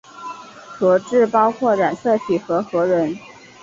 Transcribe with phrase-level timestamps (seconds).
[0.67, 3.15] 核质包括染色体和核仁。